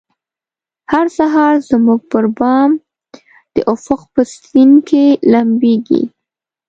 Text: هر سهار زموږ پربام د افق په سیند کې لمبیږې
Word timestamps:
هر 0.91 1.05
سهار 1.17 1.55
زموږ 1.69 1.99
پربام 2.11 2.69
د 3.53 3.57
افق 3.75 4.01
په 4.13 4.21
سیند 4.33 4.75
کې 4.87 5.03
لمبیږې 5.31 6.03